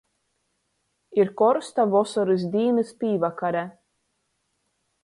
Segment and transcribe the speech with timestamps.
[1.23, 3.67] Ir korsta vosorys dīnys pīvakare.